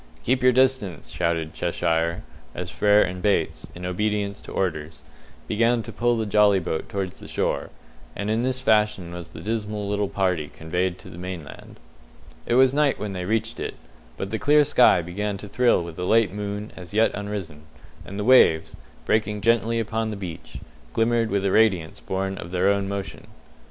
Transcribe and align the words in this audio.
"Keep 0.23 0.41
your 0.41 0.51
distance!" 0.51 1.11
shouted 1.11 1.53
Cheshire, 1.53 2.23
as 2.55 2.71
Frere 2.71 3.03
and 3.03 3.21
Bates, 3.21 3.69
in 3.75 3.85
obedience 3.85 4.41
to 4.41 4.51
orders, 4.51 5.03
began 5.47 5.83
to 5.83 5.91
pull 5.91 6.17
the 6.17 6.25
jolly 6.25 6.59
boat 6.59 6.89
towards 6.89 7.19
the 7.19 7.27
shore; 7.27 7.69
and 8.15 8.27
in 8.31 8.41
this 8.41 8.59
fashion 8.59 9.13
was 9.13 9.29
the 9.29 9.41
dismal 9.41 9.87
little 9.87 10.09
party 10.09 10.47
conveyed 10.51 10.97
to 10.97 11.09
the 11.11 11.19
mainland. 11.19 11.79
It 12.47 12.55
was 12.55 12.73
night 12.73 12.97
when 12.97 13.13
they 13.13 13.25
reached 13.25 13.59
it, 13.59 13.75
but 14.17 14.31
the 14.31 14.39
clear 14.39 14.63
sky 14.63 15.03
began 15.03 15.37
to 15.37 15.47
thrill 15.47 15.83
with 15.83 15.99
a 15.99 16.05
late 16.05 16.33
moon 16.33 16.71
as 16.75 16.95
yet 16.95 17.13
unrisen, 17.13 17.61
and 18.03 18.17
the 18.17 18.23
waves, 18.23 18.75
breaking 19.05 19.41
gently 19.41 19.79
upon 19.79 20.09
the 20.09 20.17
beach, 20.17 20.57
glimmered 20.93 21.29
with 21.29 21.45
a 21.45 21.51
radiance 21.51 21.99
born 21.99 22.39
of 22.39 22.49
their 22.49 22.69
own 22.69 22.87
motion. 22.89 23.27